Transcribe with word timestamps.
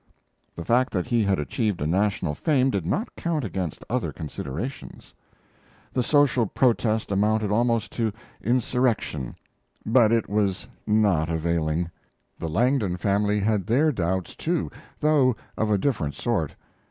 The 0.55 0.65
fact 0.65 0.91
that 0.93 1.05
he 1.05 1.21
had 1.21 1.37
achieved 1.39 1.79
a 1.79 1.85
national 1.85 2.33
fame 2.33 2.71
did 2.71 2.87
not 2.87 3.15
count 3.15 3.45
against 3.45 3.83
other 3.87 4.11
considerations. 4.11 5.13
The 5.93 6.01
social 6.01 6.47
protest 6.47 7.11
amounted 7.11 7.51
almost 7.51 7.91
to 7.91 8.11
insurrection, 8.43 9.35
but 9.85 10.11
it 10.11 10.27
was 10.27 10.67
not 10.87 11.29
availing. 11.29 11.91
The 12.39 12.49
Langdon 12.49 12.97
family 12.97 13.41
had 13.41 13.67
their 13.67 13.91
doubts 13.91 14.35
too, 14.35 14.71
though 14.99 15.35
of 15.55 15.69
a 15.69 15.77
different 15.77 16.15
sort. 16.15 16.55